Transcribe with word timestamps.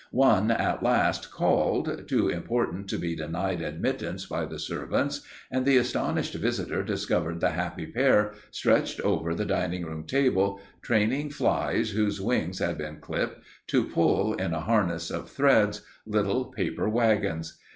One 0.09 0.49
at 0.49 0.81
last 0.81 1.29
called, 1.31 2.07
too 2.07 2.27
important 2.27 2.89
to 2.89 2.97
be 2.97 3.15
denied 3.15 3.61
admittance 3.61 4.25
by 4.25 4.45
the 4.45 4.57
servants, 4.57 5.21
and 5.51 5.63
the 5.63 5.77
astonished 5.77 6.33
visitor 6.33 6.81
discovered 6.81 7.39
the 7.39 7.51
happy 7.51 7.85
pair 7.85 8.33
stretched 8.49 8.99
over 9.01 9.35
the 9.35 9.45
dining 9.45 9.85
room 9.85 10.05
table, 10.07 10.59
training 10.81 11.29
flies 11.29 11.91
whose 11.91 12.19
wings 12.19 12.57
had 12.57 12.79
been 12.79 12.97
clipped, 12.99 13.41
to 13.67 13.83
pull, 13.85 14.33
in 14.33 14.55
a 14.55 14.61
harness 14.61 15.11
of 15.11 15.29
threads, 15.29 15.83
little 16.07 16.45
paper 16.45 16.89
wagons! 16.89 17.59